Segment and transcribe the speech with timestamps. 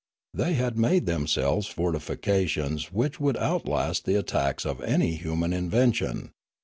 [0.33, 6.31] They had made them selves fortifications which would outlast the attacks of any human invention.